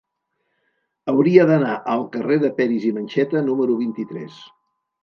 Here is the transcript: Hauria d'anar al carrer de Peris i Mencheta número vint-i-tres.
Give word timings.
Hauria 1.13 1.45
d'anar 1.51 1.75
al 1.97 2.03
carrer 2.17 2.41
de 2.47 2.53
Peris 2.63 2.89
i 2.91 2.95
Mencheta 2.99 3.47
número 3.53 3.79
vint-i-tres. 3.85 4.43